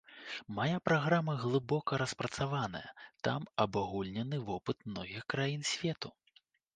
Мая 0.59 0.77
праграма 0.87 1.33
глыбока 1.41 1.99
распрацаваная, 2.01 2.89
там 3.27 3.45
абагульнены 3.65 4.39
вопыт 4.49 4.77
многіх 4.95 5.29
краін 5.35 5.61
свету. 5.73 6.09